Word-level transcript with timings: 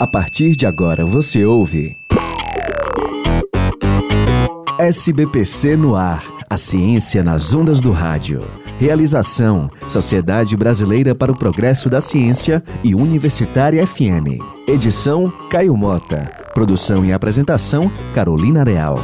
A 0.00 0.06
partir 0.06 0.54
de 0.54 0.64
agora 0.64 1.04
você 1.04 1.44
ouve. 1.44 1.96
SBPC 4.78 5.76
no 5.76 5.96
ar. 5.96 6.22
A 6.48 6.56
ciência 6.56 7.24
nas 7.24 7.52
ondas 7.52 7.80
do 7.80 7.90
rádio. 7.90 8.44
Realização: 8.78 9.68
Sociedade 9.88 10.56
Brasileira 10.56 11.16
para 11.16 11.32
o 11.32 11.36
Progresso 11.36 11.90
da 11.90 12.00
Ciência 12.00 12.62
e 12.84 12.94
Universitária 12.94 13.84
FM. 13.84 14.38
Edição: 14.68 15.32
Caio 15.50 15.76
Mota. 15.76 16.30
Produção 16.54 17.04
e 17.04 17.12
apresentação: 17.12 17.90
Carolina 18.14 18.62
Real. 18.62 19.00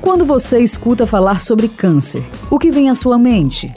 Quando 0.00 0.24
você 0.24 0.60
escuta 0.60 1.06
falar 1.06 1.38
sobre 1.38 1.68
câncer, 1.68 2.24
o 2.50 2.58
que 2.58 2.70
vem 2.70 2.88
à 2.88 2.94
sua 2.94 3.18
mente? 3.18 3.70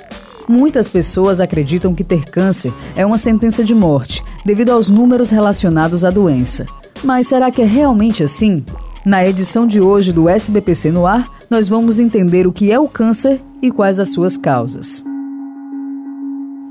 Muitas 0.48 0.88
pessoas 0.88 1.42
acreditam 1.42 1.96
que 1.96 2.04
ter 2.04 2.26
câncer 2.26 2.72
é 2.96 3.06
uma 3.06 3.18
sentença 3.18 3.64
de 3.64 3.74
morte, 3.74 4.24
devido 4.46 4.70
aos 4.70 4.90
números 4.90 5.32
relacionados 5.32 6.06
à 6.06 6.12
doença. 6.12 6.66
Mas 7.04 7.28
será 7.28 7.50
que 7.50 7.62
é 7.62 7.66
realmente 7.66 8.24
assim? 8.24 8.64
Na 9.04 9.26
edição 9.26 9.66
de 9.66 9.82
hoje 9.82 10.14
do 10.14 10.30
SBPC 10.30 10.92
no 10.92 11.06
Ar, 11.06 11.28
nós 11.50 11.68
vamos 11.68 12.00
entender 12.00 12.46
o 12.48 12.52
que 12.52 12.72
é 12.72 12.80
o 12.80 12.88
câncer 12.88 13.42
e 13.62 13.72
quais 13.72 14.00
as 14.00 14.10
suas 14.10 14.38
causas. 14.38 15.04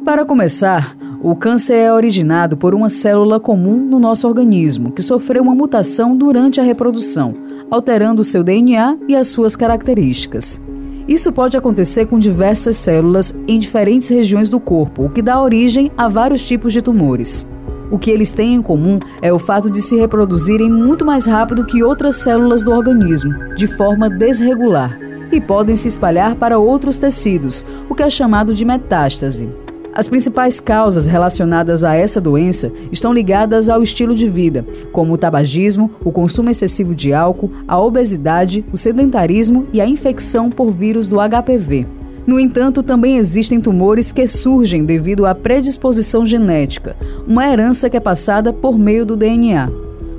Para 0.05 0.25
começar, 0.25 0.97
o 1.23 1.35
câncer 1.35 1.75
é 1.75 1.93
originado 1.93 2.57
por 2.57 2.75
uma 2.75 2.89
célula 2.89 3.41
comum 3.41 3.79
no 3.79 3.99
nosso 3.99 4.29
organismo 4.29 4.93
que 4.93 5.03
sofreu 5.03 5.43
uma 5.43 5.55
mutação 5.55 6.17
durante 6.17 6.61
a 6.61 6.65
reprodução, 6.65 7.35
alterando 7.71 8.23
seu 8.23 8.45
DNA 8.45 8.99
e 9.09 9.17
as 9.17 9.29
suas 9.29 9.57
características. 9.57 10.61
Isso 11.07 11.31
pode 11.31 11.57
acontecer 11.57 12.07
com 12.07 12.19
diversas 12.19 12.77
células 12.79 13.35
em 13.47 13.59
diferentes 13.59 14.09
regiões 14.09 14.49
do 14.49 14.59
corpo, 14.59 15.05
o 15.05 15.11
que 15.11 15.21
dá 15.21 15.41
origem 15.41 15.93
a 15.97 16.09
vários 16.09 16.43
tipos 16.47 16.73
de 16.73 16.81
tumores. 16.81 17.47
O 17.91 17.99
que 17.99 18.11
eles 18.11 18.33
têm 18.33 18.55
em 18.55 18.63
comum 18.63 18.99
é 19.21 19.31
o 19.33 19.39
fato 19.39 19.69
de 19.69 19.83
se 19.83 19.97
reproduzirem 19.97 20.71
muito 20.71 21.05
mais 21.05 21.27
rápido 21.27 21.67
que 21.67 21.83
outras 21.83 22.17
células 22.17 22.65
do 22.65 22.73
organismo, 22.73 23.55
de 23.55 23.67
forma 23.67 24.09
desregular, 24.09 24.99
e 25.31 25.41
podem 25.41 25.77
se 25.77 25.89
espalhar 25.89 26.37
para 26.37 26.59
outros 26.59 26.97
tecidos, 26.97 27.67
o 27.89 27.95
que 27.95 28.03
é 28.03 28.09
chamado 28.09 28.55
de 28.55 28.65
metástase. 28.65 29.49
As 29.95 30.09
principais 30.09 30.59
causas 30.59 31.07
relacionadas 31.07 31.85
a 31.85 31.95
essa 31.95 32.21
doença 32.21 32.73
estão 32.91 33.13
ligadas 33.13 33.69
ao 33.69 33.81
estilo 33.81 34.13
de 34.13 34.27
vida, 34.27 34.67
como 34.91 35.15
o 35.15 35.19
tabagismo, 35.19 35.89
o 36.05 36.11
consumo 36.11 36.51
excessivo 36.51 36.97
de 36.97 37.13
álcool, 37.15 37.53
a 37.69 37.81
obesidade, 37.81 38.65
o 38.73 38.77
sedentarismo 38.77 39.69
e 39.73 39.81
a 39.81 39.87
infecção 39.87 40.51
por 40.51 40.73
vírus 40.73 41.07
do 41.07 41.19
HPV. 41.19 41.87
No 42.27 42.41
entanto, 42.41 42.83
também 42.83 43.19
existem 43.19 43.61
tumores 43.61 44.11
que 44.11 44.27
surgem 44.27 44.85
devido 44.85 45.27
à 45.27 45.35
predisposição 45.35 46.27
genética, 46.27 46.97
uma 47.29 47.47
herança 47.47 47.89
que 47.89 47.97
é 47.97 48.01
passada 48.01 48.53
por 48.53 48.77
meio 48.77 49.07
do 49.07 49.17
DNA. 49.17 49.71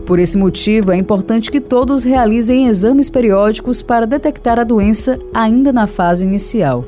Por 0.06 0.20
esse 0.20 0.38
motivo, 0.38 0.92
é 0.92 0.96
importante 0.96 1.52
que 1.52 1.60
todos 1.60 2.04
realizem 2.04 2.68
exames 2.68 3.10
periódicos 3.10 3.82
para 3.82 4.08
detectar 4.08 4.58
a 4.58 4.64
doença 4.64 5.20
ainda 5.34 5.74
na 5.74 5.86
fase 5.86 6.26
inicial. 6.26 6.86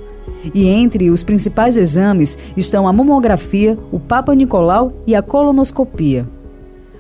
E 0.54 0.68
entre 0.68 1.10
os 1.10 1.24
principais 1.24 1.78
exames 1.78 2.38
estão 2.56 2.88
a 2.88 2.94
mamografia, 2.94 3.78
o 3.92 4.00
Papa 4.00 4.34
Nicolau 4.34 4.94
e 5.06 5.16
a 5.16 5.22
colonoscopia. 5.22 6.28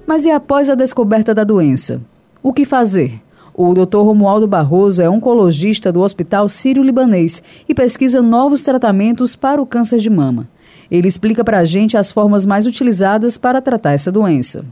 Mas 0.05 0.25
e 0.25 0.31
após 0.31 0.69
a 0.69 0.75
descoberta 0.75 1.33
da 1.33 1.44
doença? 1.44 2.02
O 2.41 2.53
que 2.53 2.66
fazer? 2.66 3.21
O 3.53 3.73
Dr. 3.73 3.97
Romualdo 3.97 4.47
Barroso 4.47 5.02
é 5.02 5.09
oncologista 5.09 5.91
do 5.91 6.02
Hospital 6.02 6.47
Sírio-Libanês 6.47 7.41
e 7.67 7.73
pesquisa 7.73 8.21
novos 8.21 8.61
tratamentos 8.61 9.35
para 9.35 9.61
o 9.61 9.66
câncer 9.66 9.97
de 9.97 10.09
mama. 10.09 10.47
Ele 10.89 11.07
explica 11.07 11.44
para 11.44 11.57
a 11.57 11.66
gente 11.66 11.97
as 11.97 12.11
formas 12.11 12.45
mais 12.45 12.66
utilizadas 12.66 13.38
para 13.38 13.61
tratar 13.61 13.94
essa 13.94 14.11
doença. 14.11 14.63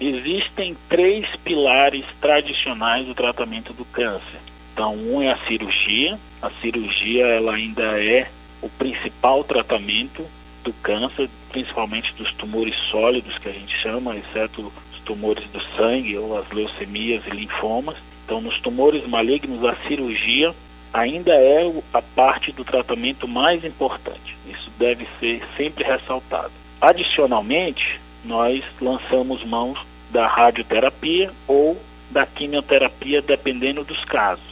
Existem 0.00 0.76
três 0.88 1.24
pilares 1.44 2.04
tradicionais 2.20 3.06
do 3.06 3.14
tratamento 3.14 3.72
do 3.72 3.84
câncer. 3.84 4.40
Então, 4.72 4.94
um 4.94 5.22
é 5.22 5.30
a 5.30 5.38
cirurgia. 5.46 6.18
A 6.40 6.50
cirurgia 6.60 7.26
ela 7.26 7.54
ainda 7.54 8.02
é 8.02 8.28
o 8.60 8.68
principal 8.68 9.44
tratamento 9.44 10.24
do 10.64 10.72
câncer, 10.74 11.28
principalmente 11.50 12.14
dos 12.14 12.32
tumores 12.34 12.76
sólidos 12.90 13.36
que 13.38 13.48
a 13.48 13.52
gente 13.52 13.76
chama, 13.76 14.16
exceto 14.16 14.72
os 14.92 15.00
tumores 15.00 15.44
do 15.50 15.60
sangue 15.76 16.16
ou 16.16 16.38
as 16.38 16.50
leucemias 16.50 17.22
e 17.26 17.30
linfomas. 17.30 17.96
Então, 18.24 18.40
nos 18.40 18.60
tumores 18.60 19.06
malignos, 19.06 19.64
a 19.64 19.74
cirurgia 19.86 20.54
ainda 20.92 21.32
é 21.34 21.70
a 21.92 22.00
parte 22.00 22.52
do 22.52 22.64
tratamento 22.64 23.26
mais 23.26 23.64
importante. 23.64 24.36
Isso 24.46 24.70
deve 24.78 25.06
ser 25.18 25.42
sempre 25.56 25.84
ressaltado. 25.84 26.52
Adicionalmente, 26.80 28.00
nós 28.24 28.62
lançamos 28.80 29.44
mãos 29.44 29.78
da 30.10 30.26
radioterapia 30.26 31.30
ou 31.46 31.80
da 32.10 32.26
quimioterapia, 32.26 33.22
dependendo 33.22 33.82
dos 33.82 34.04
casos. 34.04 34.51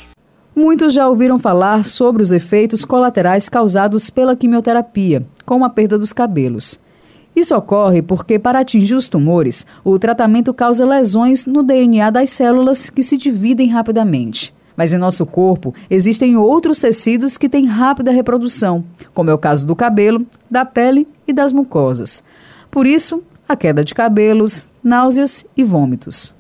Muitos 0.55 0.93
já 0.93 1.09
ouviram 1.09 1.39
falar 1.39 1.85
sobre 1.85 2.23
os 2.23 2.33
efeitos 2.33 2.85
colaterais 2.85 3.49
causados 3.49 4.11
pela 4.11 4.35
quimioterapia, 4.35 5.25
como 5.47 5.65
a 5.65 5.71
perda 5.71 5.99
dos 5.99 6.13
cabelos. 6.13 6.81
Isso 7.35 7.55
ocorre 7.55 8.03
porque, 8.03 8.39
para 8.39 8.59
atingir 8.59 8.95
os 8.95 9.09
tumores, 9.09 9.65
o 9.85 9.99
tratamento 9.99 10.53
causa 10.53 10.85
lesões 10.85 11.47
no 11.47 11.63
DNA 11.63 12.11
das 12.11 12.31
células 12.31 12.91
que 12.91 13.03
se 13.03 13.17
dividem 13.17 13.69
rapidamente. 13.69 14.53
Mas 14.77 14.93
em 14.93 14.99
nosso 14.99 15.25
corpo 15.25 15.75
existem 15.89 16.37
outros 16.37 16.81
tecidos 16.81 17.39
que 17.39 17.49
têm 17.49 17.67
rápida 17.67 18.11
reprodução, 18.11 18.85
como 19.15 19.31
é 19.31 19.35
o 19.35 19.39
caso 19.39 19.67
do 19.67 19.77
cabelo, 19.77 20.27
da 20.51 20.65
pele 20.65 21.07
e 21.27 21.33
das 21.33 21.53
mucosas. 21.53 22.25
Por 22.71 22.87
isso, 22.87 23.23
a 23.49 23.57
queda 23.57 23.85
de 23.85 23.95
cabelos, 23.95 24.67
náuseas 24.83 25.45
e 25.57 25.63
vômitos. 25.63 26.35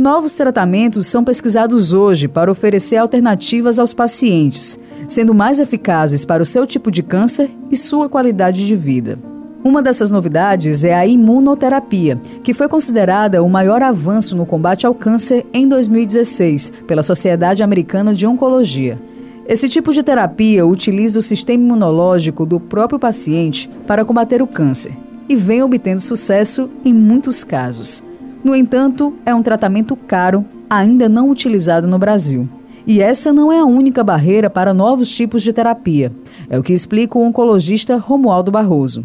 Novos 0.00 0.32
tratamentos 0.32 1.06
são 1.08 1.22
pesquisados 1.22 1.92
hoje 1.92 2.26
para 2.26 2.50
oferecer 2.50 2.96
alternativas 2.96 3.78
aos 3.78 3.92
pacientes, 3.92 4.80
sendo 5.06 5.34
mais 5.34 5.60
eficazes 5.60 6.24
para 6.24 6.42
o 6.42 6.46
seu 6.46 6.66
tipo 6.66 6.90
de 6.90 7.02
câncer 7.02 7.50
e 7.70 7.76
sua 7.76 8.08
qualidade 8.08 8.66
de 8.66 8.74
vida. 8.74 9.18
Uma 9.62 9.82
dessas 9.82 10.10
novidades 10.10 10.84
é 10.84 10.94
a 10.94 11.06
imunoterapia, 11.06 12.18
que 12.42 12.54
foi 12.54 12.66
considerada 12.66 13.42
o 13.42 13.50
maior 13.50 13.82
avanço 13.82 14.34
no 14.34 14.46
combate 14.46 14.86
ao 14.86 14.94
câncer 14.94 15.46
em 15.52 15.68
2016 15.68 16.72
pela 16.86 17.02
Sociedade 17.02 17.62
Americana 17.62 18.14
de 18.14 18.26
Oncologia. 18.26 18.98
Esse 19.46 19.68
tipo 19.68 19.92
de 19.92 20.02
terapia 20.02 20.66
utiliza 20.66 21.18
o 21.18 21.22
sistema 21.22 21.62
imunológico 21.62 22.46
do 22.46 22.58
próprio 22.58 22.98
paciente 22.98 23.68
para 23.86 24.02
combater 24.02 24.40
o 24.40 24.46
câncer 24.46 24.96
e 25.28 25.36
vem 25.36 25.62
obtendo 25.62 26.00
sucesso 26.00 26.70
em 26.86 26.94
muitos 26.94 27.44
casos. 27.44 28.02
No 28.42 28.56
entanto, 28.56 29.14
é 29.26 29.34
um 29.34 29.42
tratamento 29.42 29.94
caro, 29.94 30.44
ainda 30.68 31.08
não 31.08 31.30
utilizado 31.30 31.86
no 31.86 31.98
Brasil. 31.98 32.48
E 32.86 33.02
essa 33.02 33.32
não 33.32 33.52
é 33.52 33.58
a 33.58 33.64
única 33.64 34.02
barreira 34.02 34.48
para 34.48 34.72
novos 34.72 35.14
tipos 35.14 35.42
de 35.42 35.52
terapia. 35.52 36.10
É 36.48 36.58
o 36.58 36.62
que 36.62 36.72
explica 36.72 37.18
o 37.18 37.22
oncologista 37.22 37.98
Romualdo 37.98 38.50
Barroso. 38.50 39.04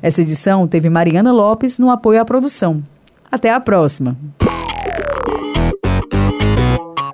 Essa 0.00 0.22
edição 0.22 0.66
teve 0.66 0.88
Mariana 0.88 1.32
Lopes 1.32 1.78
no 1.78 1.90
apoio 1.90 2.20
à 2.20 2.24
produção. 2.24 2.82
Até 3.30 3.50
a 3.50 3.58
próxima! 3.58 4.16